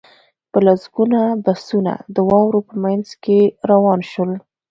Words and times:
په 0.51 0.59
لسګونه 0.65 1.19
بسونه 1.45 1.93
د 2.15 2.17
واورو 2.29 2.59
په 2.69 2.75
منځ 2.83 3.05
کې 3.23 3.39
روان 3.69 3.99
شول 4.11 4.31